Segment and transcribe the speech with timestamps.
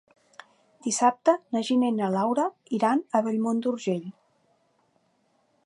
[0.85, 2.47] Dissabte na Gina i na Laura
[2.79, 4.09] iran a Bellmunt d'Urgell.